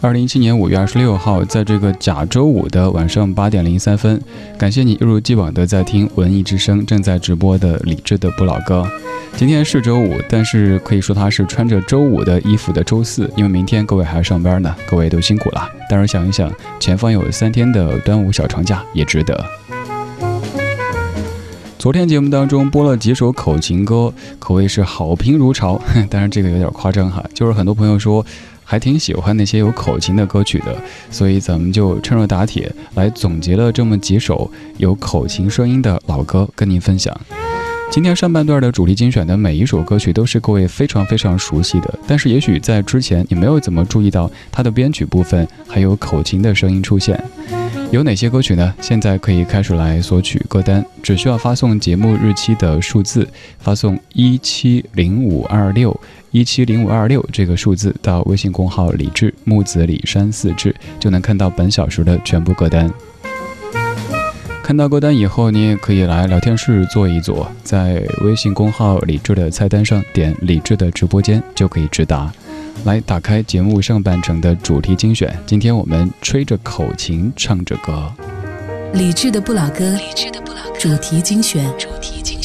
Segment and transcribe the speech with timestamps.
[0.00, 4.22] 二零一七年五月二十六号，在这个甲周五的晚上八点零三分，
[4.56, 8.86] 感谢你一如既往的在听文艺之声正在直播的李志的不老歌。
[9.36, 15.68] 今天是周五，但是可以说它是穿着周五的衣服的周四，因为明天各位还要上班呢，各位都辛苦了。
[15.90, 19.44] 但是想一想，前方有三天的端午小长假，也值得。
[21.76, 25.80] 昨天节目当中播了几首口琴歌，可谓是好评如潮。
[26.10, 28.24] 当然这个有点夸张哈，就是很多朋友说
[28.70, 30.76] 还挺喜欢那些有口琴的歌曲的，
[31.10, 37.18] 所以咱们就趁热打铁来总结了这么几首有口琴声音的老歌跟您分享。
[37.90, 47.18] 今天上半段的主题精选的每一首歌曲都是各位非常非常熟悉的，但是也许在之前你没有怎么注意到它的编曲部分还有口琴的声音出现。
[47.90, 48.74] 有哪些歌曲呢？
[48.82, 53.26] 现在可以开始来索取歌单，只需要发送节目日期的数字，
[53.58, 55.98] 发送一七零五二六
[56.30, 62.92] 一七零五二六这个数字到微信公号李志木子李山四志，就能看到本小时的全部歌单。
[64.62, 72.30] 看到歌单以后，你也可以来聊天室坐一坐，在微信公号李志的菜单上点李志的直播间就可以直达。
[72.84, 78.12] 来打开节目上半程的主题精选，今天我们吹着口琴唱着歌。
[78.92, 82.37] 理智的不老歌，理智的不老歌，主题精选，主题精选。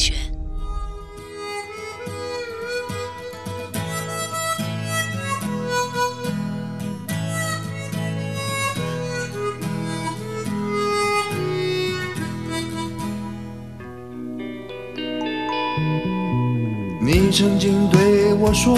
[17.04, 18.74] 你曾经对我说。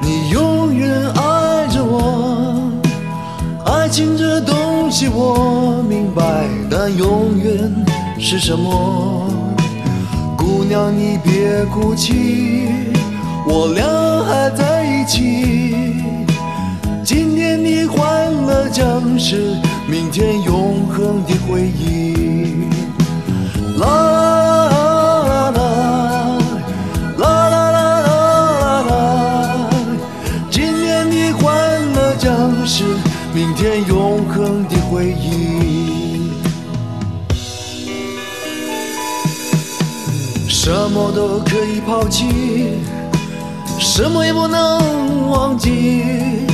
[0.00, 2.70] 你永远爱着我，
[3.64, 7.84] 爱情这东西我明白，但永远
[8.20, 9.28] 是什么？
[10.36, 12.68] 姑娘你别哭泣，
[13.44, 13.84] 我俩
[14.24, 15.96] 还在一起。
[17.02, 19.56] 今天的欢乐将是
[19.88, 22.68] 明天永恒的回忆。
[23.80, 24.43] 啦。
[32.66, 32.82] 是
[33.34, 36.30] 明天永恒的回忆，
[40.48, 42.78] 什么都可以抛弃，
[43.78, 46.46] 什么也不能忘记。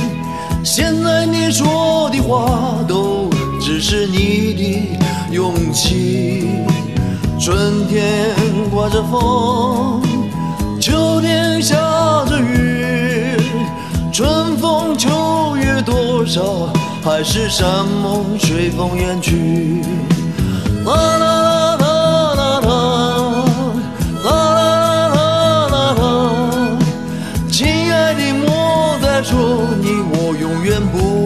[0.63, 3.29] 现在你说的话都
[3.61, 4.99] 只是你的
[5.31, 6.49] 勇气。
[7.39, 8.35] 春天
[8.69, 10.01] 刮着风，
[10.79, 11.75] 秋天下
[12.25, 13.37] 着雨，
[14.11, 15.50] 春风秋
[15.81, 16.69] 多少。
[17.03, 19.81] 海誓山盟随风远去。
[20.85, 22.73] 啦啦啦啦啦啦
[24.23, 24.29] 啦啦
[25.09, 26.01] 啦啦啦啦，
[27.51, 31.20] 亲爱的，莫再说你我永远不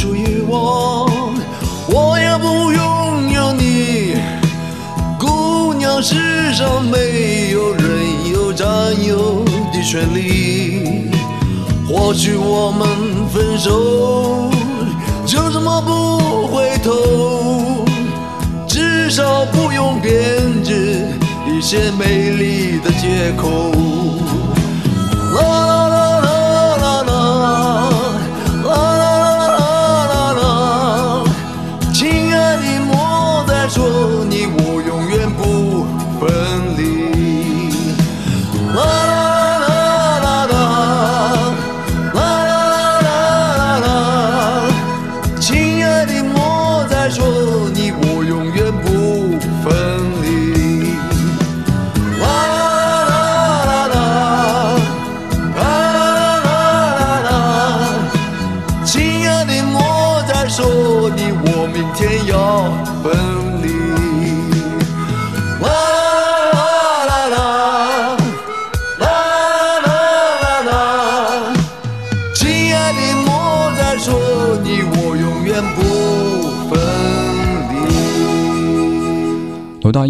[0.00, 1.10] 属于我，
[1.86, 4.14] 我也不拥有你。
[5.18, 8.66] 姑娘世上没有人有占
[9.06, 11.10] 有的权利。
[11.86, 14.50] 或许我们分手
[15.26, 17.84] 就这么不回头，
[18.66, 21.08] 至少不用编织
[21.46, 23.70] 一些美丽的借口。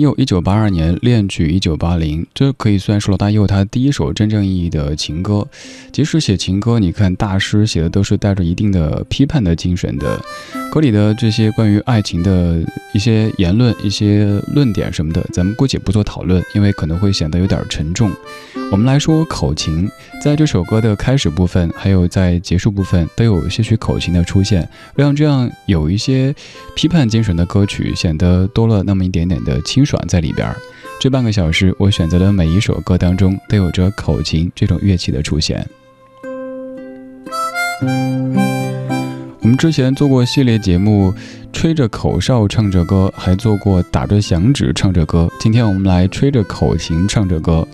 [0.00, 5.46] 佑一九八二年恋曲一九八零，这可以算是罗大佑他第一首真正意义的情歌。
[5.92, 10.20] 即使写情歌，你看大师写的都是带着一定的批判的精神的，
[10.72, 12.60] 歌里的这些关于爱情的
[12.92, 14.24] 一些言论、一些
[14.54, 18.10] 论点什么的，咱们姑且不做讨论，因为可能会显得有点沉重。
[18.72, 19.90] 我们来说口琴，
[20.22, 26.32] 在这首歌的开始部分，还有在结束部分，都有些许口琴的出现，让这样有一些
[26.76, 29.60] 批判精神的歌曲显得多了那么一点点的。
[29.62, 30.54] 清爽在里边
[31.00, 35.66] 这半个小时，我选择的每一首歌当中都有着口琴这种乐器的出现。
[39.42, 41.12] 我们之前做过系列节目，
[41.52, 45.28] 吹着口哨唱着歌，还做过打着响指唱着歌。
[45.40, 47.66] 今天我们来吹着口琴唱着歌。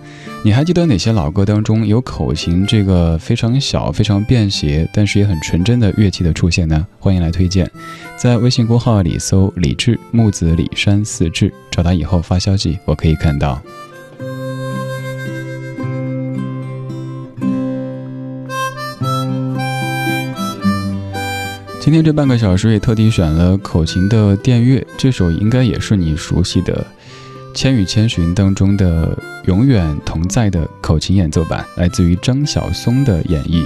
[0.43, 6.87] 你还记得哪些老歌当中有口琴这个非常小、非常便携，但是也很纯真的乐器的出现呢？
[6.99, 7.69] 欢迎来推荐，
[8.15, 13.61] 在微信公号里搜“李志木子李山四志”，找到以后发消息，我可以看到。
[21.81, 26.73] 今天这半个小时也特地选了口琴的电乐，这首应该也是你熟悉的。
[27.57, 29.17] 《千与千寻》当中的
[29.47, 33.65] 永远同在的口琴演奏版，来自于张晓松的演绎。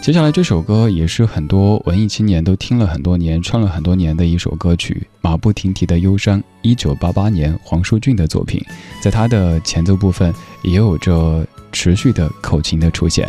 [0.00, 8.58] 接下来这首歌也是很多文艺青年都听了很多年、唱了很多年的一首歌曲，《马不停蹄的忧伤》，一九八八年黄舒骏的作品，
[9.02, 10.32] 在他的前奏部分
[10.62, 13.28] 也有着持续的口琴的出现。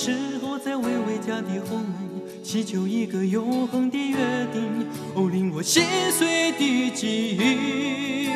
[0.00, 4.16] 时候，在微微家的后门，祈求一个永恒的约
[4.52, 4.86] 定，
[5.16, 8.28] 哦，令我心碎的记忆。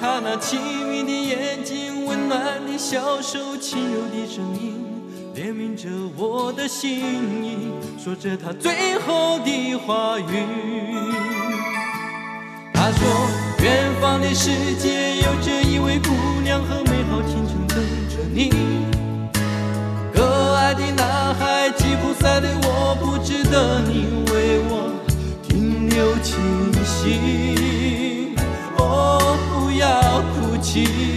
[0.00, 0.58] 他那亲
[0.88, 4.74] 密的眼睛，温暖的小手，轻柔的声音，
[5.36, 6.98] 怜悯着我的心
[7.44, 10.24] 意，说着他最后的话语。
[12.74, 13.06] 他说，
[13.62, 14.50] 远方的世
[14.80, 16.10] 界有着一位姑
[16.42, 17.78] 娘和美好前程等
[18.08, 18.79] 着你。
[22.20, 24.92] 在的我，不值得你为我
[25.42, 26.36] 停留清
[26.84, 28.36] 醒。
[28.76, 31.09] 哦，不要哭泣。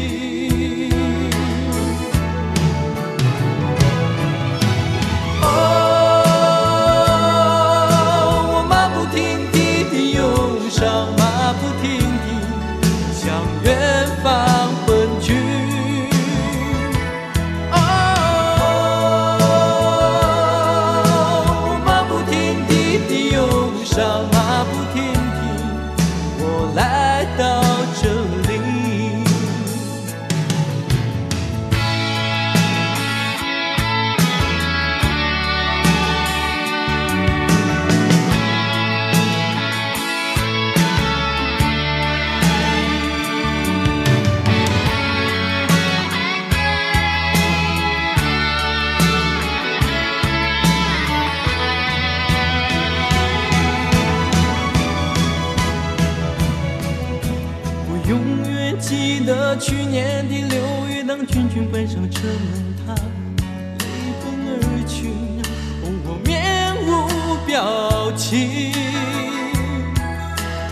[67.54, 68.72] 表情。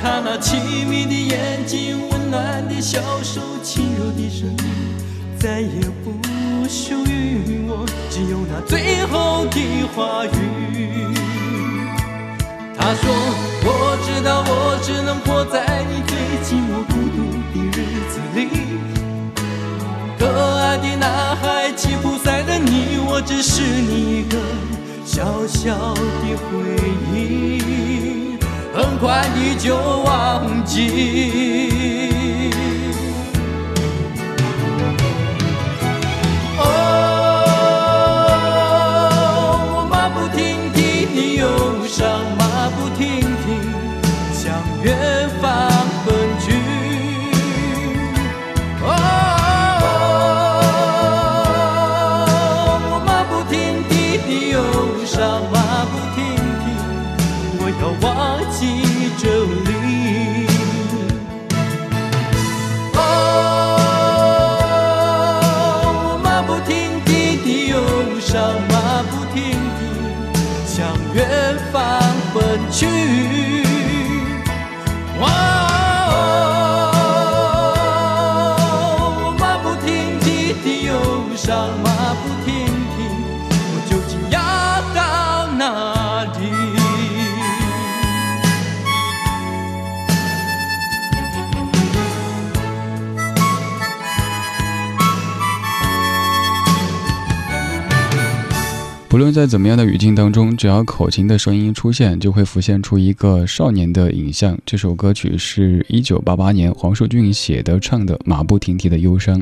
[0.02, 4.56] 他那亲密的眼睛，温暖的小手，轻柔的声音，
[5.38, 6.12] 再也不
[6.68, 11.06] 属于我，只有那最后的话语。
[12.76, 13.14] 他说
[13.64, 17.18] ：“我知道，我只能活在你最寂寞孤独
[17.54, 17.80] 的日
[18.10, 18.40] 子里。”
[20.18, 20.26] 可
[20.58, 24.36] 爱的男孩，吉普赛的你，我只是你一个。
[25.14, 26.80] 小小的回
[27.14, 28.38] 忆，
[28.74, 32.21] 很快你就忘记。
[72.34, 72.88] 奔去。
[99.12, 104.58] 不论在怎么样的语境当中，只要口琴的声音出现，就会浮现出一个少年的影像。
[104.66, 109.38] 这首歌曲是一九八八年黄舒骏写的、唱的《马不停蹄的忧伤》。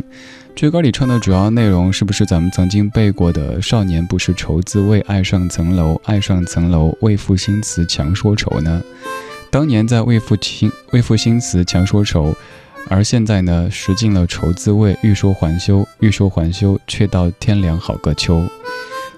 [0.56, 8.82] 这歌里唱的主要内容，是不是咱们曾经背过的“少年不识愁滋味，爱上层楼，爱上层楼，为赋新词强说愁”呢？
[9.52, 12.34] 当年在为赋新为赋新词强说愁，
[12.88, 18.42] 而现在呢，识尽了愁滋味，欲说还休，欲说还休，却道天凉好个秋。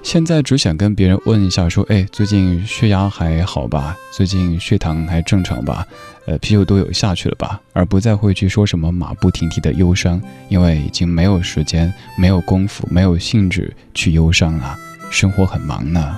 [0.03, 3.95] 现在只想跟别人问一下，说，哎，最近血压还好吧？
[4.11, 5.85] 最近血糖还正常吧？
[6.25, 7.61] 呃，啤酒都有下去了吧？
[7.71, 14.77] 而不再会去说什么马不停蹄的忧伤，因为已经没有时间、没有功夫、没有兴致去忧伤了，
[15.09, 16.17] 生活很忙呢。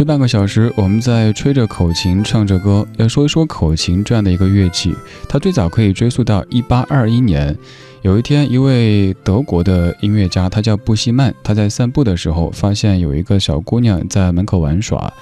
[0.00, 2.88] 这半个小时，我们在吹着口琴唱着歌。
[2.96, 4.94] 要说一说口琴这样的一个乐器，
[5.28, 7.54] 它最早可以追溯到一八二一年。
[8.00, 15.12] 有一天，一位德国的音乐家，他叫布希曼，他在散步的时候，发现有一个小姑娘在门口玩耍。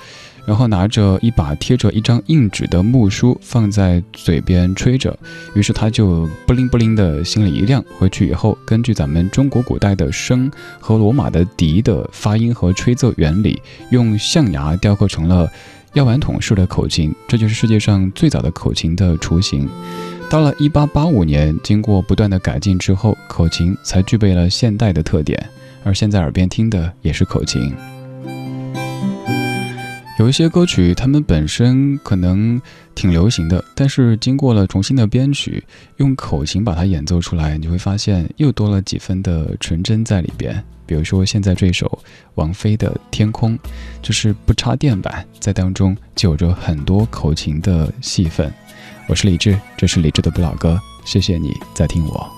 [0.48, 5.14] 然后拿着一把贴着一张硬纸的木梳放在嘴边吹着，
[5.54, 7.84] 于是他就不灵不灵的心里一亮。
[7.98, 10.50] 回去以后，根据咱们中国古代的笙
[10.80, 15.46] 和罗马的笛的发音和吹奏原理，用象牙雕刻成了
[15.92, 19.68] 药丸筒式的口琴，这就是世界上最早的口琴的雏形。
[20.30, 25.46] 到了一八八五年，经过不断的改进之后，口琴才具备了现代的特点。
[25.84, 27.70] 而现在耳边听的也是口琴。
[30.18, 32.60] 有一些歌曲，它们本身可能
[32.94, 35.62] 挺流行的，但是经过了重新的编曲，
[35.98, 40.62] 用口琴把它演奏出来，你会发现又多了几分的纯真在里边。
[40.86, 41.98] 比如说现在这首
[42.34, 43.56] 王菲的《天空》，
[44.02, 48.52] 就是不插电版，在当中就有着很多口琴的戏份。
[49.06, 52.37] 我是李志，这是李志的不老歌，谢谢你在听我。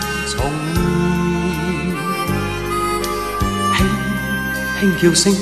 [0.31, 0.39] 重
[3.75, 3.79] 现，
[4.79, 5.35] 轻轻叫声，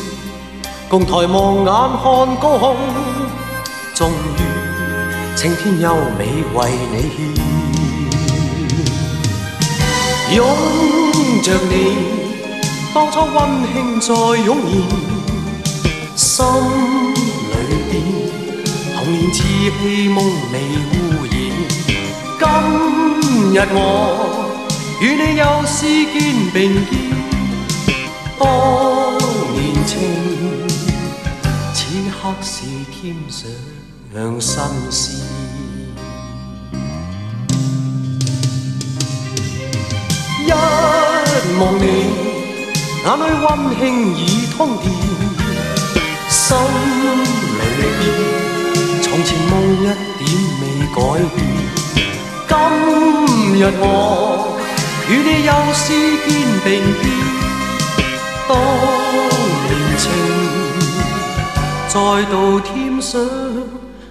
[0.89, 1.65] 共抬望眼
[2.01, 2.75] 看高空，
[3.93, 4.39] 终于
[5.35, 6.57] 青天优美为
[6.91, 7.17] 你献。
[10.35, 10.37] 拥
[11.43, 11.73] 着你，
[12.93, 13.37] 当初温
[13.71, 14.57] 馨再涌
[16.15, 16.45] 现，心
[17.51, 17.55] 里
[17.91, 17.93] 边
[18.95, 20.17] 童年稚气梦
[20.51, 20.55] 未
[20.89, 20.93] 污
[21.25, 21.33] 染。
[22.39, 22.43] 今
[23.53, 23.77] 日我
[25.01, 26.19] 与你又是肩
[26.53, 26.91] 并肩，
[28.37, 28.43] 当
[29.53, 29.97] 年情，
[31.73, 31.79] 此
[32.11, 33.39] 刻是添上
[34.41, 35.15] 新鲜。
[40.45, 40.51] 一
[41.57, 41.85] 望你，
[43.05, 43.47] 眼里温
[43.79, 43.81] 馨
[44.17, 44.19] 已
[44.57, 44.83] 通电，
[46.29, 46.57] 心
[47.55, 47.59] 里
[47.99, 48.01] 边
[49.01, 50.27] 从前梦一点
[50.59, 50.97] 未改
[51.35, 51.37] 变。
[52.49, 52.51] 今
[53.55, 54.58] 日我
[55.09, 55.87] 与你又是
[56.27, 56.29] 肩
[56.63, 56.67] 并
[57.01, 57.03] 肩，
[58.47, 58.51] 当
[59.65, 60.03] 年情
[61.87, 61.93] 再
[62.29, 63.19] 度添上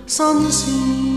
[0.07, 1.08] 新鲜。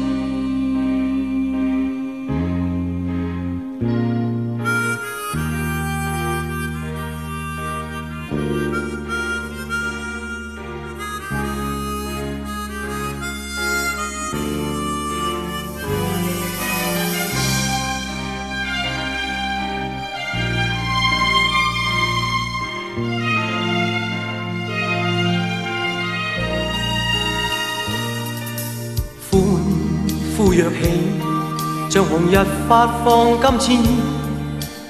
[32.11, 32.35] 像红日
[32.67, 33.89] 发放金箭，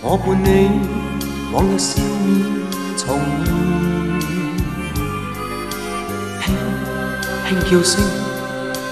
[0.01, 0.71] 我伴你
[1.53, 2.27] 往日笑面
[2.97, 3.05] 重
[6.41, 6.43] 现。
[6.43, 6.49] 轻
[7.47, 8.01] 轻叫声，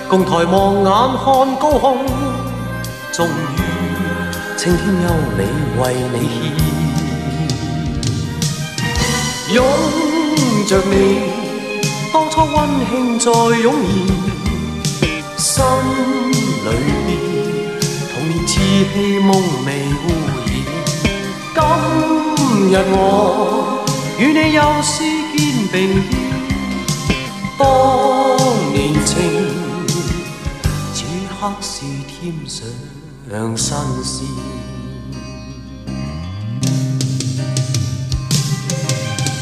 [0.07, 0.85] 共抬望眼
[1.17, 1.25] 看
[1.57, 1.97] 高空，
[3.11, 3.29] 终于
[4.55, 5.39] 青天优美
[5.81, 5.81] 为
[6.13, 6.39] 你献。
[9.55, 9.57] 拥
[10.67, 10.93] 着你，
[12.13, 12.55] 当初温
[12.91, 13.73] 馨再涌
[14.83, 15.01] 现，
[15.35, 15.63] 心。
[16.69, 17.08] 里
[18.69, 19.33] 童年稚气梦
[19.65, 19.67] 未
[20.05, 20.05] 污
[20.45, 20.47] 染。
[21.55, 21.57] 今
[22.69, 22.93] 日我
[24.19, 24.93] 与你又是
[25.35, 25.37] 肩
[25.71, 25.75] 并
[27.07, 27.09] 肩，
[27.57, 27.61] 当
[28.71, 29.11] 年情，
[30.93, 30.97] 此
[31.29, 32.13] 刻是添
[32.45, 32.63] 上
[33.57, 34.27] 新鲜。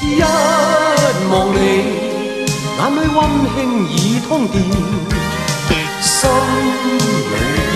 [0.04, 0.22] 一
[1.30, 1.58] 望你，
[2.78, 3.20] 眼里温
[3.54, 3.58] 馨
[3.92, 4.56] 已通电。
[6.02, 6.96] 心里
[7.32, 7.76] 边，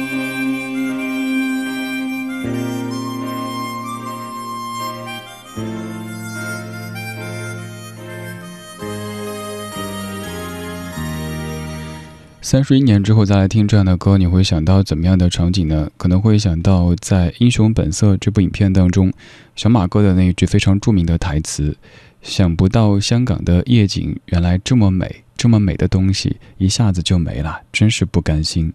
[12.51, 15.89] 三十一年之后再来听这样的歌，你会想到怎么样的场景呢？
[15.95, 19.09] 可能会想到在《英雄本色》这部影片当中，
[19.55, 21.77] 小马哥的那一句非常著名的台词
[22.21, 28.73] ：“想不到香港的夜景原来这么美，这么美的东西一下子就没了，真是不甘心。”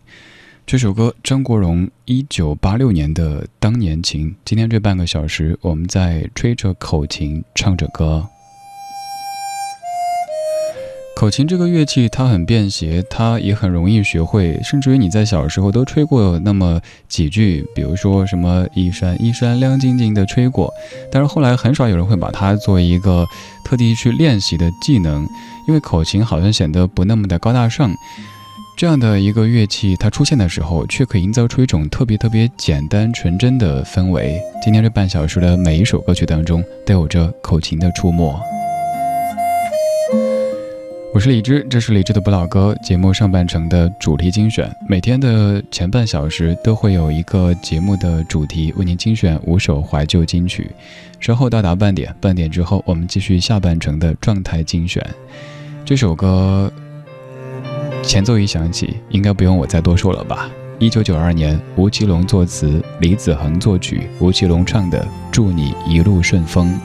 [0.64, 4.30] 这首歌，张国荣一九八六年的《当年情》。
[4.42, 8.26] 今天这半个小时，我们在吹着口琴，唱着歌。
[11.16, 20.70] 口琴这个乐器，它很便携，它也很容易学会，甚至于你在小时候都吹过那么几句，比如说什么“一闪一闪亮晶晶”的吹过。
[21.10, 23.26] 但是后来很少有人会把它作为一个
[23.64, 25.26] 特地去练习的技能，
[25.66, 27.90] 因为口琴好像显得不那么的高大上。
[28.76, 34.38] 这样的一个乐器，它出现的时候，却可以营造出一种特别特别简单纯真的氛围。
[34.62, 38.38] 今天这半小时的每一首歌曲当中，都有着口琴的出没。
[41.16, 44.70] 我是李志，这是李志的不老歌节目上半程的主题精选。
[44.86, 50.70] 每天的前半小时都会有一个节目的主题，为您精选五首怀旧金曲。
[51.18, 55.02] 稍后到达半点，半点之后我们继续下半程的状态精选。
[55.86, 56.70] 这首歌
[58.02, 60.50] 前奏一响起，应该不用我再多说了吧？
[60.78, 65.02] 一九九二年，吴奇隆作词，李子恒作曲，吴奇隆唱的
[65.32, 66.78] 《祝你一路顺风》。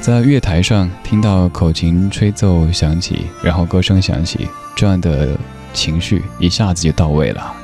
[0.00, 5.36] 在月台上听到口琴吹奏响起，然后歌声响起，这样的
[5.74, 7.54] 情绪一下子就到位了。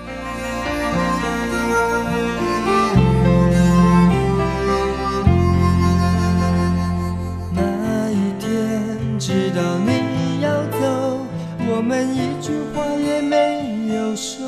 [7.54, 11.26] 那一天知道你要走，
[11.66, 14.46] 我们一句话也没有说。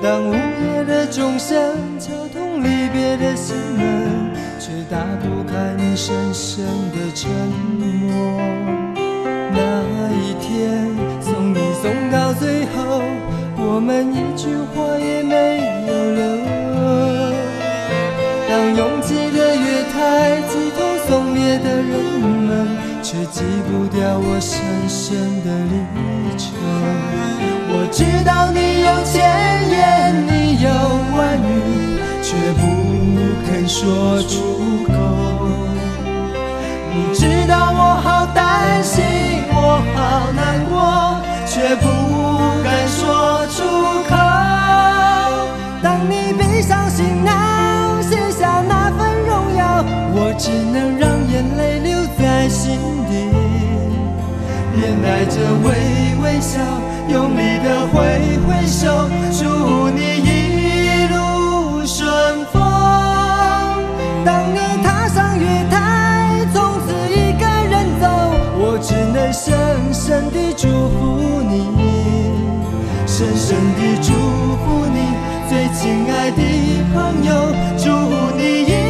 [0.00, 1.74] 当午夜的钟声
[4.98, 7.30] 打不开你深深的沉
[7.78, 7.86] 默。
[9.52, 9.56] 那
[10.10, 13.00] 一天送你送到最后，
[13.56, 16.20] 我们一句话也没有留。
[18.48, 21.94] 当拥挤的月台挤痛送别的人
[22.48, 22.66] 们，
[23.00, 24.58] 却挤不掉我深
[24.88, 25.74] 深的离
[26.36, 26.50] 愁。
[27.70, 29.14] 我知道你有千
[29.70, 29.78] 言，
[30.26, 30.66] 你有
[31.16, 31.46] 万语，
[32.20, 32.60] 却不
[33.46, 34.37] 肯说出
[55.08, 55.68] 带着微
[56.22, 56.60] 微笑，
[57.08, 57.96] 用力的挥
[58.46, 61.16] 挥手，祝你一路
[61.86, 62.60] 顺风。
[64.22, 68.06] 当你踏上月台，从此一个人走，
[68.60, 69.48] 我只能深
[69.94, 71.54] 深地祝福你，
[73.06, 75.16] 深深地祝福你，
[75.48, 76.42] 最亲爱的
[76.92, 77.32] 朋友，
[77.78, 77.88] 祝
[78.36, 78.87] 你一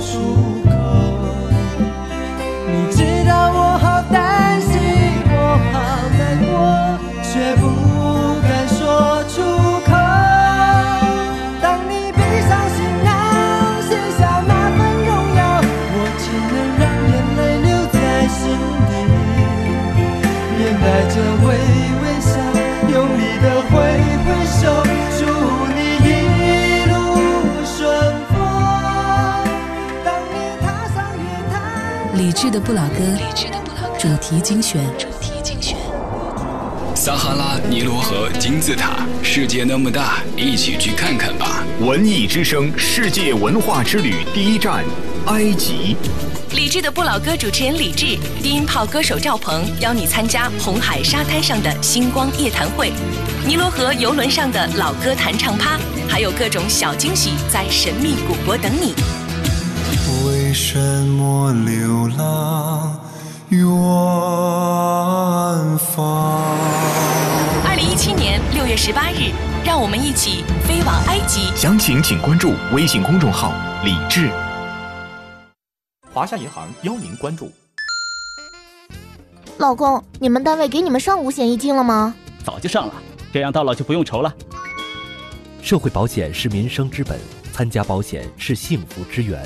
[0.00, 0.16] 出
[0.64, 0.87] 口。
[32.48, 32.96] 智的不老歌，
[33.98, 35.76] 主题精选，主题精选。
[36.94, 41.62] 撒哈拉、尼罗河、金字塔，世界那么大，一起去看看吧！
[41.78, 44.82] 文艺之声世界文化之旅第一站，
[45.26, 45.94] 埃及。
[46.52, 52.90] 理智的不老歌主持人李志，低音炮歌手赵鹏邀你参加红海沙滩上的星光夜谈会，
[53.46, 58.94] 尼罗河游轮上的老歌弹唱趴，还有各种小惊喜在神秘古国等你。
[60.58, 63.00] 为什么流浪
[63.48, 63.62] 远
[65.78, 66.58] 方？
[67.64, 69.30] 二零一七年六月十八日，
[69.64, 71.54] 让我们一起飞往埃及。
[71.54, 73.52] 详情请关注微信公众号
[73.86, 74.32] “李志”。
[76.12, 77.52] 华夏银行邀您关注。
[79.58, 82.12] 老公，你们单位给你们上五险一金了吗？
[82.44, 82.94] 早就上了，
[83.32, 84.34] 这样到老就不用愁了。
[85.62, 87.16] 社会保险是民生之本，
[87.52, 89.40] 参加保险是幸福之源。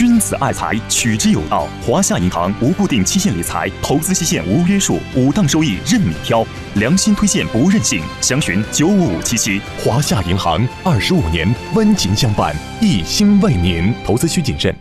[0.00, 1.68] 君子爱财，取之有道。
[1.86, 6.42] 华夏银行无固定期限理财，投资期限无约束，五档收益任你挑，
[6.76, 8.02] 良心推荐不任性。
[8.22, 9.60] 详询九五五七七。
[9.84, 13.92] 华夏银行二十五年温情相伴，一心为您。
[14.02, 14.74] 投资需谨慎。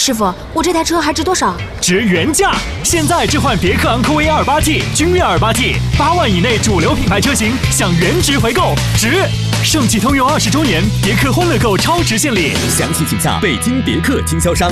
[0.00, 1.54] 师傅，我这台车还值多少？
[1.78, 2.54] 值原价！
[2.82, 9.28] 现在置换别克昂科威 2.8T、君越 2.8T，八万以内主流品牌车型享原值回购，值！
[9.64, 14.70] 盛汽通用二十周年，别克欢乐购超值献礼，详细请假北京别克经销商。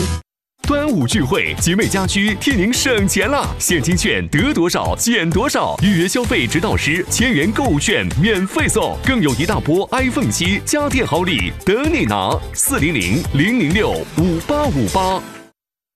[0.69, 12.31] 端午聚会，集美家居替您省钱啦，现金券得多少减多少，预约消费直到时，千元购物券免费送，更有一大波 iPhone 七家电好礼等你拿。
[12.53, 15.21] 四零零零零六五八五八。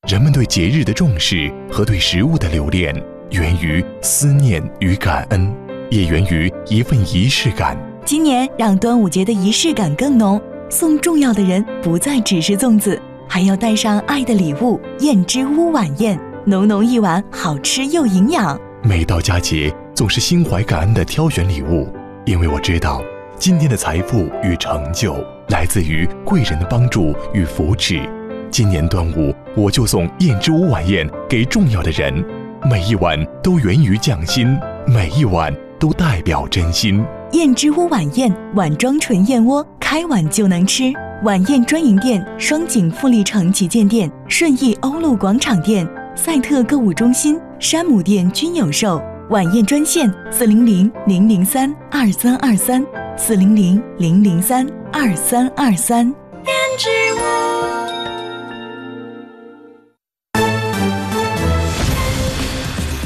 [0.09, 2.95] 人们对节日的重视和对食物的留恋，
[3.31, 5.55] 源于思念与感恩，
[5.91, 7.79] 也源于一份仪式感。
[8.07, 10.41] 今年让端午节的仪式感更浓，
[10.71, 12.97] 送重要的人不再只是粽子。
[13.29, 18.57] 还要带上爱的礼物——燕之屋晚宴，浓浓一碗，好吃又营养。
[18.81, 21.93] 每到佳节，总是心怀感恩的挑选礼物，
[22.25, 23.03] 因为我知道，
[23.37, 25.17] 今天的财富与成就
[25.49, 28.09] 来自于贵人的帮助与扶持。
[28.53, 32.25] 今年端午，我就送燕之屋晚宴给重要的人，
[32.71, 37.05] 每一碗都源于匠心，每一碗都代表真心。
[37.33, 40.93] 燕之屋晚宴，碗装纯燕窝，开碗就能吃。
[41.25, 49.03] 晚宴专营店：双井富力城旗舰店、顺义欧陆广场店、赛特购物中心、山姆店均有售。
[49.31, 52.85] 晚宴专线：四零零零零三二三二三，
[53.17, 56.07] 四零零零零三二三二三。
[56.07, 57.19] 燕之屋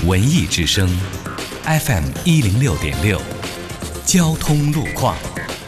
[0.06, 0.88] 文艺之声
[1.64, 3.18] ，FM 一零六点六，
[4.12, 5.14] 交通路况。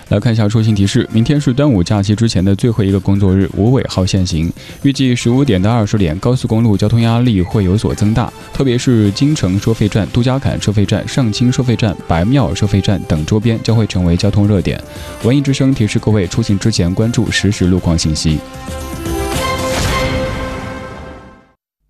[0.09, 4.53] 来看一下出行提示：明天是端午假期之前的最后一个工作日，无尾号限行。
[4.83, 14.83] 预计十五点到二十点，高速公路交通压力会有所增大，特别是京城收费站、杜家坎收费站、上清收费站、白庙收费站等周边将会成为交通热点。
[15.23, 18.41] 文艺之声提示各位出行之前关注实时路况信息。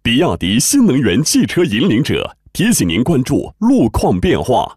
[0.03, 4.77] 比亚迪新能源汽车引领者提醒您关注路况变化。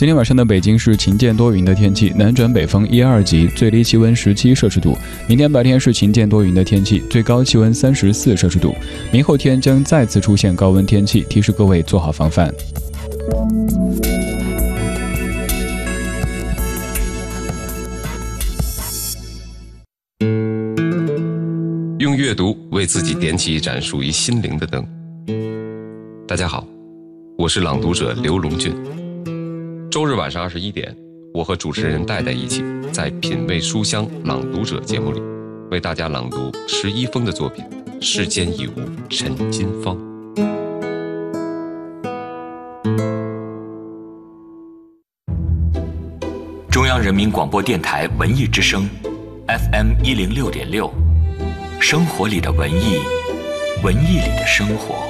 [0.00, 4.96] 今天晚上的北京是晴间多云的天气，南转北风一二级，最低气温十七摄氏度。
[5.28, 8.74] 明天白天是晴间多云的天气，最高气温三十四摄氏度。
[9.12, 12.50] 明后天将再次出现高温天气，提示各位做好防范。
[21.98, 24.82] 用阅读为自己点起一盏属于心灵的灯。
[26.26, 26.66] 大家好，
[27.36, 28.74] 我是朗读者刘龙俊。
[29.90, 30.96] 周日晚上二十一点，
[31.34, 35.20] 我和主持人戴戴一起在《品味书香朗读者》节目里，
[35.68, 37.64] 为大家朗读石一峰的作品
[38.00, 38.74] 《世间已无
[39.08, 39.96] 陈金芳》。
[46.70, 48.88] 中央人民广播电台文艺之声
[49.48, 50.88] ，FM 一零六点六，
[51.80, 53.00] 生活里的文艺，
[53.82, 55.09] 文艺里的生活。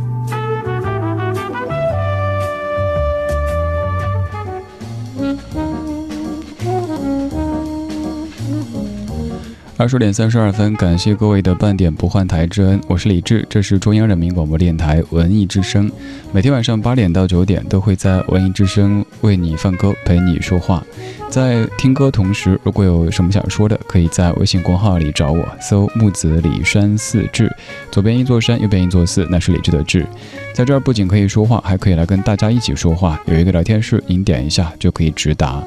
[9.81, 15.91] 二十点三十二分，感谢各位的半点不换台之恩，我是李志，这是中央人民广播电台文艺之声，
[16.31, 20.85] 每天晚上八点到九点都会在文艺之声为你放歌，陪你说话。
[21.31, 27.51] 在听歌同时，如果有什么想说的，可以在微信公号里找我，搜木子李山四志，
[27.89, 30.05] 左边一座山，右边一座寺，那是李志的志。
[30.53, 35.63] 在这儿不仅可以说话，还可以来跟大家一起说话，有一个聊天室，您点一下就可以直达。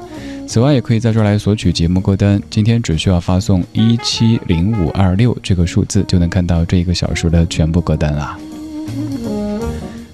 [0.47, 2.41] 此外，也可以在这儿来索取节目歌单。
[2.49, 8.37] 今天只需要发送一七零五二六这个数字，就能看到这一个小时的全部歌单啦。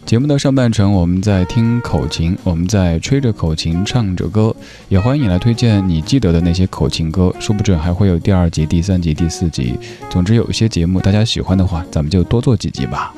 [0.05, 4.55] 节目的上半程，我们在听口琴，我们在吹着口琴唱着歌，
[4.89, 9.75] 也欢迎你来推荐你记得的那些口琴歌，说不准还会有第二集、第三集、第四集。
[10.09, 13.13] 总之，有一些节目大家喜欢的话，咱们就多做几集吧。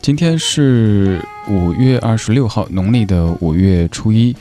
[0.00, 4.34] 今天是五月二十六号，农历的五月初一，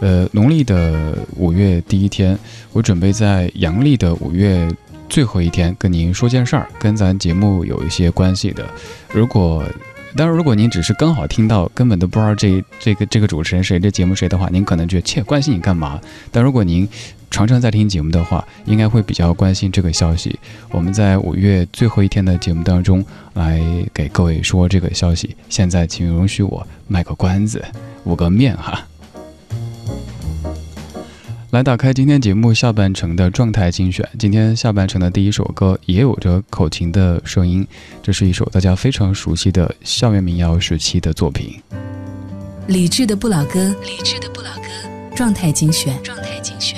[0.00, 2.38] 呃，农历的五月第一天，
[2.72, 4.68] 我准备在阳历的五月
[5.08, 8.64] 最后一天跟您说件事儿，跟咱节目有一些关系的。
[9.12, 9.64] 如果
[10.16, 16.00] 当然，如果您只是刚好听到，根本都不知道这这个这个主持人谁，这节目谁的话，您可能觉得切关心你干嘛？
[16.32, 16.88] 但如果您
[17.30, 20.38] 常常在听节目的话，应该会比较关心这个消息。
[20.70, 23.60] 我们在五月最后一天的节目当中来
[23.92, 25.36] 给各位说这个消息。
[25.50, 27.62] 现在，请容许我卖个关子，
[28.04, 28.87] 捂个面哈。
[31.50, 34.06] 来打开今天节目下半程的状态精选。
[34.18, 37.66] 今天下半程的第一首歌也有着口琴的声音，
[38.02, 41.58] 这是一首大家非常熟悉的校园民谣时期的作品。
[42.66, 44.68] 理智的不老歌，理智的不老歌，
[45.16, 46.77] 状态精选，状态精选。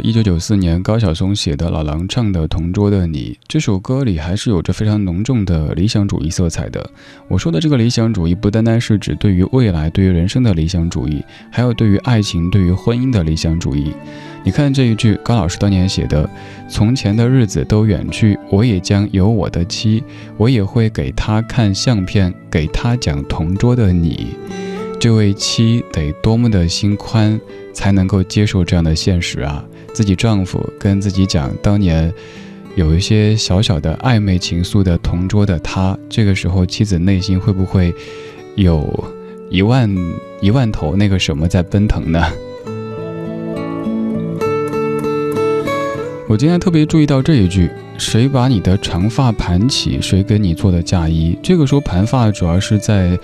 [0.00, 6.90] 一九九四年，高晓松写的老狼唱的《同桌的你》这首歌里，还是有着非常浓重的理想主义色彩的。
[7.28, 13.92] 我说的这个理想主义，不单单是指对于未来、对于人生的理想主义，还有对于爱情、对于婚姻的理想主义。
[14.44, 16.28] 你看这一句，高老师当年写的
[16.68, 20.02] ：“从前的日子都远去，我也将有我的妻，
[20.36, 24.28] 我也会给她看相片，给她讲同桌的你。
[25.00, 27.40] 这位妻得多么的心宽。”
[27.78, 29.64] 才能够接受这样的现实啊？
[29.94, 32.12] 自己丈夫跟自己讲，当年
[32.74, 37.94] 有一些小小的暧昧情愫的同桌的他，这个时候妻子内心会不会
[38.56, 38.92] 有
[39.48, 39.88] 一万
[40.40, 42.20] 一万头那个什么在奔腾呢？
[46.28, 50.00] 我今天特别注意到这一句：“谁把你的长发盘起？
[50.02, 53.16] 谁给你做的嫁衣？”这个说盘发主要是在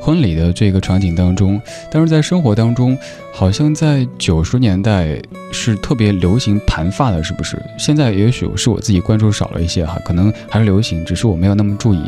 [0.00, 2.96] 婚礼的这个场景当中，但是在生活当中，
[3.32, 5.20] 好像在九十年代
[5.52, 7.62] 是特别流行盘发的，是不是？
[7.78, 12.00] 现在也许是我自己关注少了一些哈，可能还是流行，只是我没有那么注意。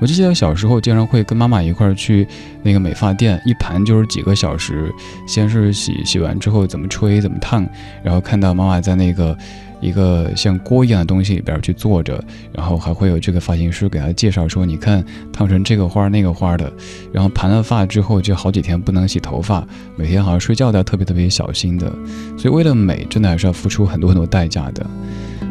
[0.00, 2.26] 我就记得小时候经常会跟妈妈一块儿去
[2.62, 4.92] 那个美发店，一盘就是几个小时，
[5.26, 7.66] 先是洗，洗完之后怎么吹怎么烫，
[8.02, 9.36] 然后看到妈妈在那个。
[9.80, 12.22] 一个像锅一样的东西里边去坐着，
[12.52, 16.72] 然后还会有这个发型师给他介绍说：“你看烫成这个花那个花的。”
[17.12, 19.66] 然后盘了发之后就好几天不能洗头发，
[19.96, 21.90] 每天好像睡觉都要特别特别小心的。
[22.36, 24.86] 所以为了美，真的还是要付出很多很多代价的。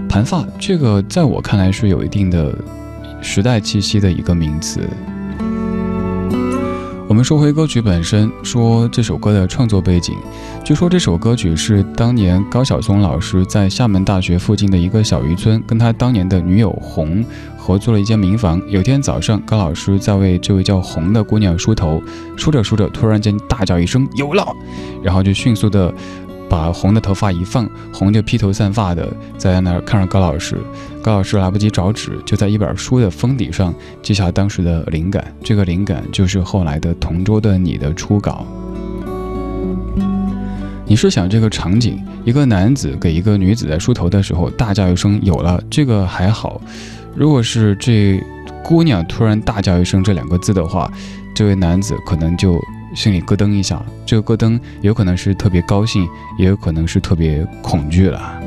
[0.08, 2.56] 盘发这个在我看来是有一定的
[3.22, 4.82] 时代气息的一个名词。
[7.10, 10.16] 我们说回歌曲本身，说这首歌的创作背景。
[10.64, 17.26] 据说这首歌曲是当年高晓松老师在厦门大学附近的一个小渔村，跟他当年的女友红
[17.58, 18.62] 合租了一间民房。
[18.68, 22.00] 有天早上，高老师在为这位叫红的姑娘梳头，
[22.38, 24.46] 梳着梳着，突然间大叫一声“有了”，
[25.02, 25.92] 然后就迅速的。
[26.50, 30.58] 把红的头发一放，红就披头散发的在那儿看着高老师。
[31.02, 35.24] 高老师来不及找纸，就在一本书的封底上记下当时的灵感。
[35.44, 38.46] 这个灵感就是后来的《同桌的你》的初稿。
[40.86, 46.60] 你是想这个场景，一个男子给一个女子在梳头的时候大叫一声“有了”，这个还好。
[47.16, 48.20] 如果是这
[48.64, 50.92] 姑娘突然大叫一声这两个字的话，
[51.36, 52.60] 这位男子可能就。
[52.96, 58.39] 心里咯噔一下，这个咯噔有可能是特别高兴，也有可能是特别恐惧了。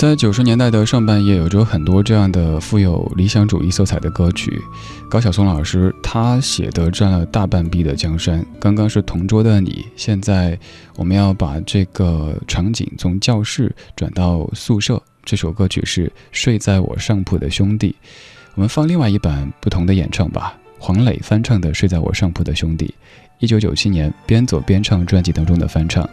[0.00, 4.58] 在九十年代的上半叶，有着很多这样的富有理想主义色彩的歌曲。
[5.10, 8.42] 高晓松老师他写的占了大半壁的江山。
[8.58, 10.58] 刚刚是同桌的你，现在
[10.96, 15.02] 我们要把这个场景从教室转到宿舍。
[15.22, 17.94] 这首歌曲是睡在我上铺的兄弟。
[18.54, 22.86] 我们放另外一版不同的演唱吧，黄磊翻唱的《睡在我上铺的兄弟》。
[23.40, 26.08] 一九九七年边走边唱专辑当中的翻唱，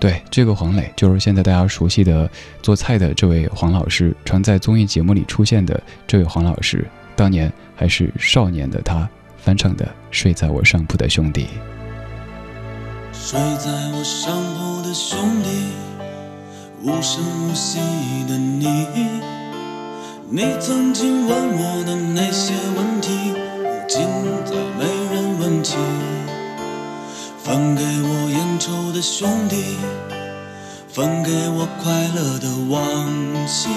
[0.00, 2.28] 对这个黄磊就是现在大家熟悉的
[2.60, 9.08] 做菜的这位黄老师，常在综艺节目里出现的这位黄老师，当年还是少年的他
[9.38, 11.44] 翻唱的《睡在我上铺的兄弟》。
[13.12, 15.48] 睡在我上铺的兄弟，
[16.82, 17.78] 无声无息
[18.26, 18.86] 的你，
[20.28, 24.04] 你曾经问我的那些问题，如今
[24.44, 24.51] 再。
[27.44, 29.76] 分给我烟抽的兄弟，
[30.88, 32.78] 分给我快乐的往
[33.48, 33.68] 昔。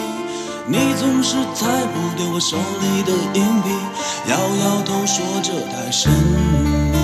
[0.68, 3.70] 你总是猜不对我手里的硬币，
[4.30, 7.00] 摇摇头说这太神秘。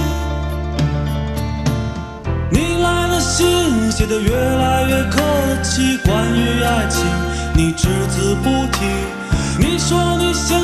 [2.51, 5.20] 你来的信写得越来越客
[5.64, 7.03] 气，关于爱情
[7.55, 8.86] 你只字不提。
[9.57, 10.61] 你说你想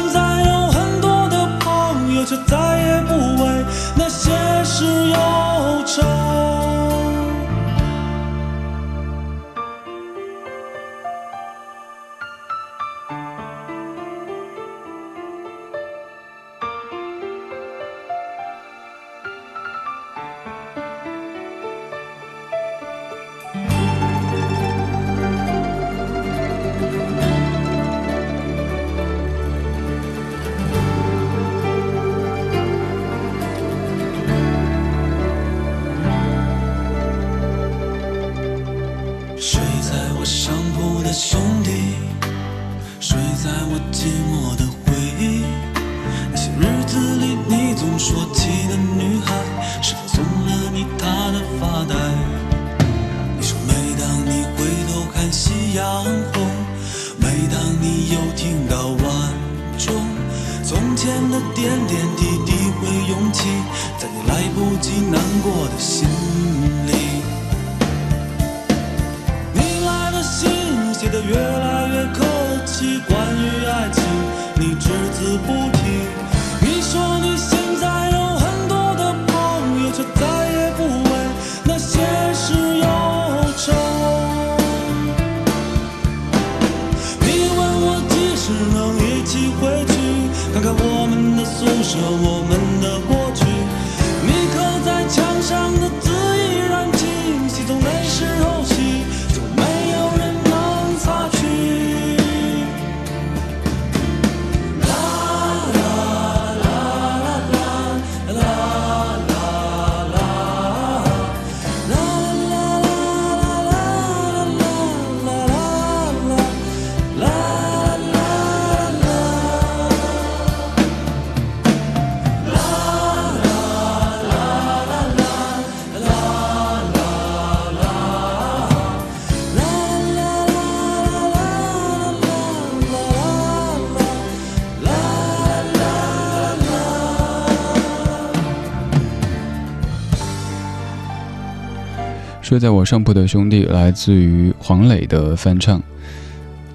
[142.48, 145.84] 睡在我上铺的兄弟来自于黄磊的翻唱。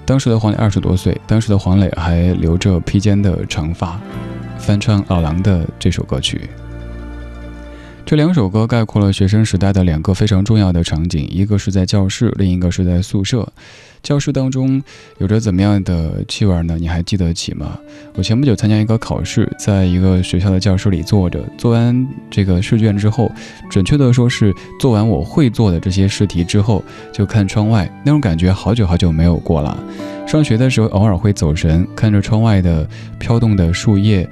[0.05, 3.99] 当时的黄磊二十多岁，当时的黄磊还留着披肩的长发，
[4.59, 6.47] 翻唱老狼的这首歌曲。
[8.05, 13.51] 这两首歌概括了学生时代的两个非常重要的场景，一个是在教室，另一个是在宿舍。
[14.03, 14.83] 教室当中
[15.17, 16.77] 有着怎么样的气味呢？
[16.77, 17.79] 你还记得起吗？
[18.15, 23.31] 我前不久参加一个考试，在一个学校的教室里坐着，做完这个试卷之后，
[23.71, 26.83] 准确的说是做完我会做的这些试题之后，
[27.13, 29.81] 就看窗外，那种感觉好久好久没有过了。
[30.27, 32.85] 上学的时候偶尔会走神，看着窗外的
[33.17, 34.29] 飘动的树叶，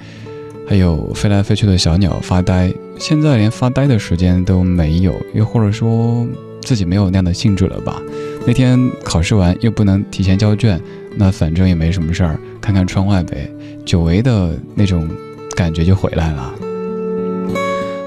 [0.67, 2.71] 还有飞来飞去的小鸟发呆。
[2.99, 6.27] 现在连发呆的时间都没有，又或者说
[6.61, 8.01] 自己没有那样的兴致了吧？
[8.45, 10.81] 那天考试完又不能提前交卷，
[11.15, 13.49] 那反正也没什么事儿，看看窗外呗，
[13.85, 15.07] 久违的那种
[15.55, 16.53] 感觉就回来了。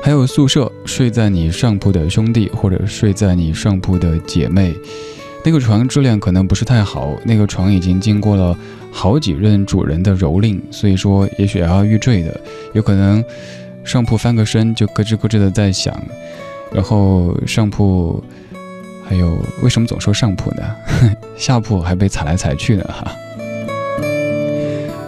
[0.03, 4.75] 还有宿舍，睡在你上铺的兄弟或者睡在你上铺的姐妹，
[5.45, 8.57] 那个床质量可能不是太好，那个床已经经过了
[8.91, 12.41] 好几任主人的蹂躏，所以说也许摇摇欲坠的，
[12.73, 13.25] 有可能。
[13.85, 15.95] 上铺翻个身就咯吱咯吱的在响，
[16.73, 18.25] 然后上铺
[19.07, 20.63] 还有为什么总说上铺呢？
[21.37, 23.11] 下铺还被踩来踩去的哈。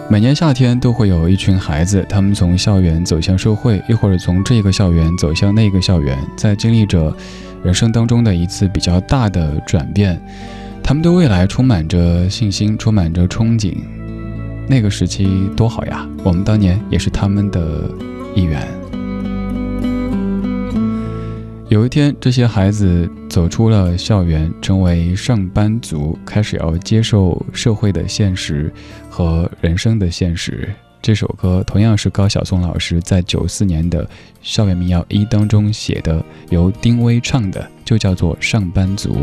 [0.09, 7.13] 每年夏天都会有一群孩子，他们从校园走向社会，一会儿从这个校园走向那个校园，在经历着
[7.63, 10.19] 人生当中的一次比较大的转变。
[10.83, 13.75] 他们对未来充满着信心，充满着憧憬。
[14.67, 16.07] 那个时期多好呀！
[16.23, 17.89] 我们当年也是他们的。
[18.35, 18.61] 一员。
[21.69, 28.71] 有一天，这些孩子走出了校园，成为上班族，开始要接受社会的现实
[29.09, 30.73] 和人生的现实。
[31.01, 34.05] 这首歌同样是高晓松老师在九四年的
[34.41, 39.13] 《校园民谣一》当中写的，由丁薇唱的，就叫做《上班族》。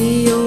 [0.00, 0.39] You.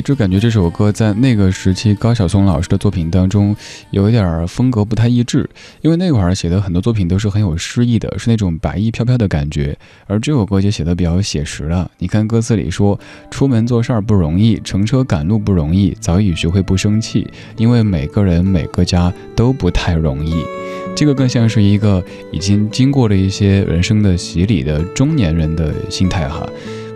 [0.00, 3.54] 一直感觉这首歌在那个时期高晓松老师的作品当中
[3.90, 5.46] 有一点风格不太一致，
[5.82, 9.76] 因为那会儿写的很多作品都是很有诗意的，是那种白衣飘飘的感觉，
[10.06, 11.90] 而这首歌就写的比较写实了。
[11.98, 12.98] 你看歌词里说
[13.30, 17.28] ：“出门做事儿不容易，乘车赶路不容易，早已学会不生气，
[17.58, 20.42] 因为每个人每个家都不太容易。”
[20.96, 26.48] 这个更像是一个已经经过了一些人生的洗礼的中年人的心态哈。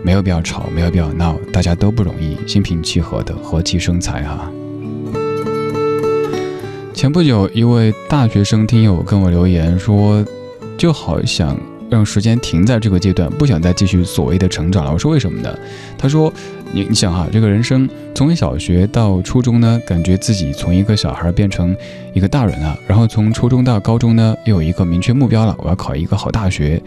[0.05, 4.51] 没有必要吵，没有必要闹，大家都不容易，心平气和的和气生财哈。
[6.93, 10.23] 前不久，一位大学生听友跟我留言说，
[10.77, 14.93] 就好想让时间停在这个阶段，不想再继续所谓的成长了。
[14.93, 15.57] 我说为什么呢？
[15.97, 16.31] 他说，
[16.71, 21.75] 你你想哈，这个人生从小学到初中呢，感觉自己从一个小孩变成
[22.13, 26.79] 一个大人了，然后从初中到高中呢，又有一个明确目标了，我要考一个好大学。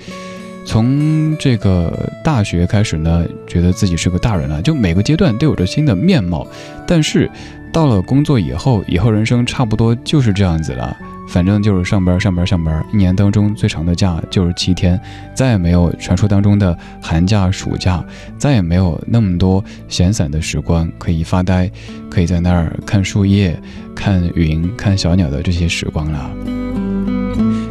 [0.64, 6.46] 从这个大学开始呢，觉得自己是个大人了，就每个阶段都有着新的面貌。
[6.86, 7.30] 但是
[7.72, 10.94] 到了工作以后，以后人生差不多就是这样子了，
[11.28, 12.84] 反正就是上班、上班、上班。
[12.92, 15.00] 一年当中最长的假就是七天，
[15.34, 18.04] 再也没有传说当中的寒假、暑假，
[18.36, 21.70] 再也没有那么多闲散的时光可以发呆，
[22.10, 23.58] 可以在那儿看树叶、
[23.94, 26.30] 看云、看小鸟的这些时光了。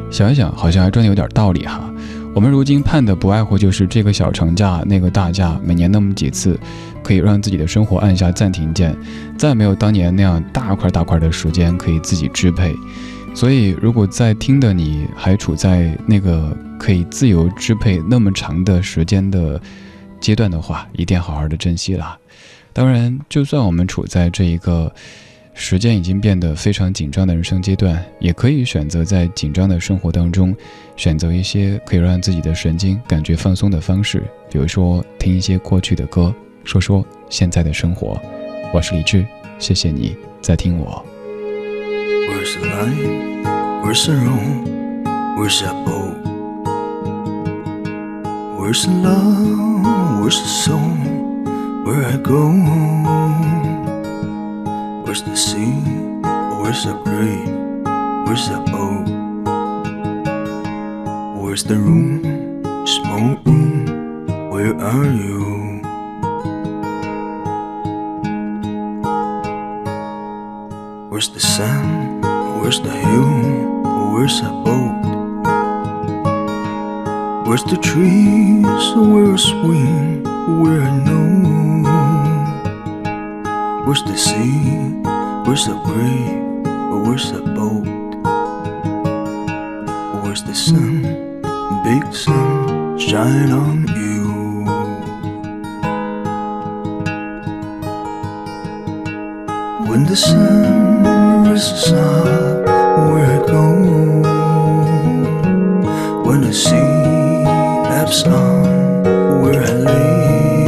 [0.09, 1.93] 想一想，好像还真的有点道理哈。
[2.37, 6.55] 我们如今盼的不外乎就是这个小长假，那个大假，每年那么几次，
[7.01, 8.95] 可以让自己的生活按下暂停键，
[9.35, 12.75] 再没有当年那样大块大块的时间可以自己支配。
[13.33, 19.59] 所以，如果在听的你还处在那个可以自由支配那么长的时间的
[20.19, 22.15] 阶段的话，一定好好的珍惜啦。
[22.71, 24.93] 当然，就算我们处在这一个。
[25.59, 30.55] 时间已经变得非常紧张的人生阶段，也可以选择在紧张的生活当中，
[30.95, 36.31] 选择一些可以让自己的神经感觉放松的方式，比如说听一些过去的歌，
[36.63, 38.21] 说说现在的生活。
[38.71, 39.25] 我是李志，
[39.57, 41.03] 谢谢你在听我。
[42.29, 42.67] Where's the
[55.15, 55.71] sea?
[56.59, 57.47] Where's the grave?
[58.27, 59.07] Where's the boat?
[61.41, 62.21] Where's the room?
[62.85, 64.51] Small room?
[64.51, 65.81] Where are you?
[71.09, 72.21] Where's the sun?
[72.59, 74.11] Where's the hill?
[74.11, 74.97] Where's the boat?
[77.47, 78.65] Where's the trees?
[78.93, 80.23] Where I swing?
[80.61, 82.16] Where I know?
[83.87, 84.99] Where's the sea?
[85.47, 86.43] Where's the wave?
[87.07, 87.87] Where's the boat?
[90.21, 91.03] Where's the sun?
[91.85, 94.65] Big sun shine on you.
[99.87, 102.65] When the sun rises up,
[103.07, 103.63] where I go?
[106.27, 106.75] When the sea
[108.01, 110.65] ebbs on, where I lay,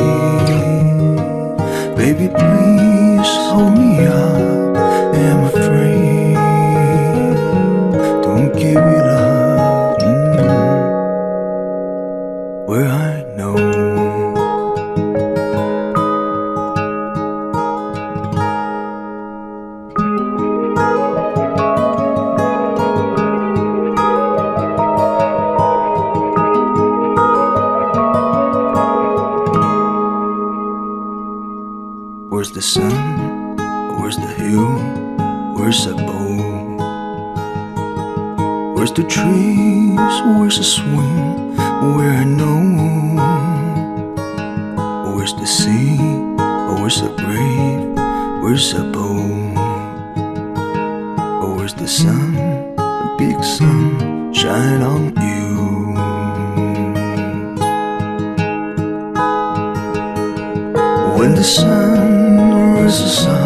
[1.98, 2.79] baby, please
[3.60, 4.59] 多迷啊。
[53.60, 55.48] Sun shine on you.
[61.18, 63.39] When the sun rises up,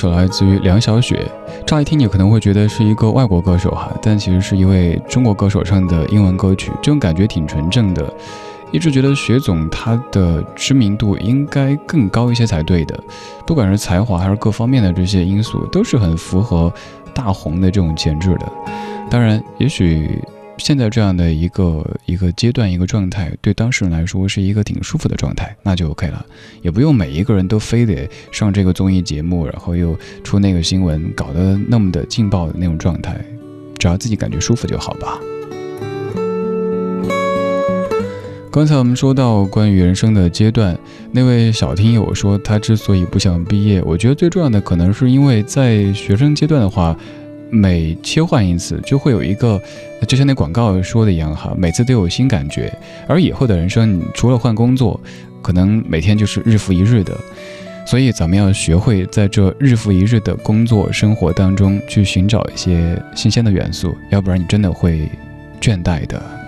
[0.00, 1.30] 这首来自于梁晓雪，
[1.66, 8.10] 乍一听你可能会觉得是一个外国歌手哈，但其实是一位中国歌手唱的英文歌曲，这种感觉挺纯正的。
[8.72, 12.98] 一直觉得雪总他的知名度应该更高一些才对的，
[13.46, 16.72] 不管是才华还是各方面的这些因素，都是很符合
[17.12, 18.50] 大红的这种潜质的。
[19.10, 20.18] 当然，也许。
[20.60, 26.24] 现在这样的一个一个阶段一个状态，对当事人来说是一个挺舒服的状态，那就 OK 了，
[26.60, 33.16] 也不用每一个人都非得上这个综艺节目，然后又出那个新闻，搞得那么的劲爆的那种状态，
[33.78, 35.18] 只要自己感觉舒服就好吧。
[38.52, 40.78] 刚才我们说到关于人生的阶段，
[41.12, 46.96] 那位小听友说他之所以不想毕业，我觉得最重要的可能是因为在学生阶段的话。
[47.50, 49.60] 每切换一次，就会有一个，
[50.06, 52.72] 就像那广告说的一样哈，每次都有新感觉。
[53.06, 55.00] 而以后的人生，你除了换工作，
[55.42, 57.16] 可能每天就是日复一日的。
[57.86, 65.08] 所以，咱们要学会在这日复一日的工作生活当中，去寻找一些新鲜的元素，要不然你真的会
[65.60, 66.39] 倦怠的。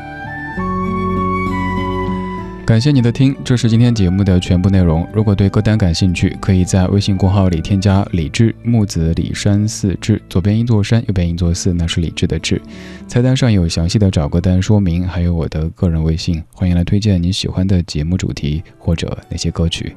[2.65, 5.07] 感谢你的听，这是今天节目的全部内容。
[5.13, 12.63] 如果对歌单感兴趣，可以在微信公号里添加“李志木子李山寺志”，左边一座山，右边一座寺，那是李志的志。
[13.09, 19.95] 菜单上有详细的找歌单说明，还有我的个人微信，欢迎来推荐你喜欢的节目主题或者那些歌曲。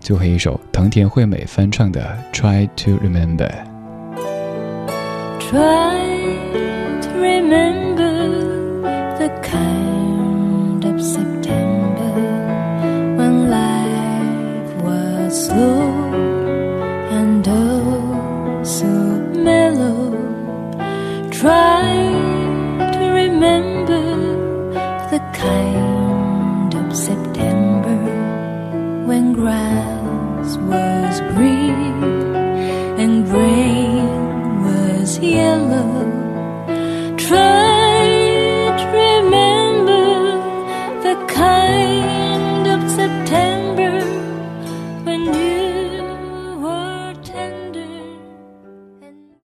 [0.00, 3.48] 最后一首藤田惠美翻唱的《Try to Remember》。
[5.50, 6.57] slow